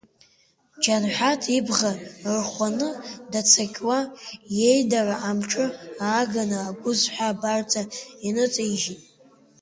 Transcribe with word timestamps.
Џьанҳәаҭ 0.83 1.41
ибӷа 1.57 1.91
ырхәаны, 2.31 2.89
даҵақьуа, 3.31 3.99
иеидара 4.57 5.15
амҿы 5.29 5.65
ааганы 6.07 6.57
агәызҳәа 6.67 7.27
абарҵа 7.31 7.81
иныҵаижьит. 8.27 9.01